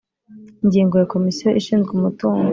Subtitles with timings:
[0.63, 2.47] Ingingo ya Komisiyo ishinzwe umutungo